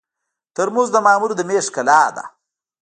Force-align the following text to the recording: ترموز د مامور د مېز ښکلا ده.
ترموز 0.55 0.89
د 0.93 0.97
مامور 1.05 1.31
د 1.35 1.41
مېز 1.49 1.65
ښکلا 1.69 2.01
ده. 2.15 2.23